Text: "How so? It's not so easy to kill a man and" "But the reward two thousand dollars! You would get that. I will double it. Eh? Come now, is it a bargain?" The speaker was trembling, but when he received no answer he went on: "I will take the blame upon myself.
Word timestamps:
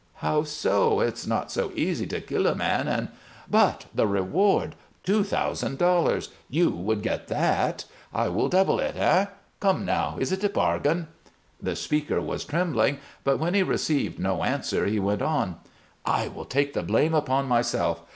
"How 0.15 0.41
so? 0.41 0.99
It's 0.99 1.27
not 1.27 1.51
so 1.51 1.71
easy 1.75 2.07
to 2.07 2.19
kill 2.19 2.47
a 2.47 2.55
man 2.55 2.87
and" 2.87 3.09
"But 3.61 3.85
the 3.93 4.07
reward 4.07 4.73
two 5.03 5.23
thousand 5.23 5.77
dollars! 5.77 6.29
You 6.49 6.71
would 6.71 7.03
get 7.03 7.27
that. 7.27 7.85
I 8.11 8.27
will 8.29 8.49
double 8.49 8.79
it. 8.79 8.95
Eh? 8.95 9.27
Come 9.59 9.85
now, 9.85 10.15
is 10.19 10.31
it 10.31 10.43
a 10.43 10.49
bargain?" 10.49 11.07
The 11.61 11.75
speaker 11.75 12.19
was 12.19 12.45
trembling, 12.45 12.97
but 13.23 13.37
when 13.37 13.53
he 13.53 13.61
received 13.61 14.17
no 14.17 14.43
answer 14.43 14.87
he 14.87 14.99
went 14.99 15.21
on: 15.21 15.57
"I 16.03 16.29
will 16.29 16.45
take 16.45 16.73
the 16.73 16.81
blame 16.81 17.13
upon 17.13 17.45
myself. 17.47 18.01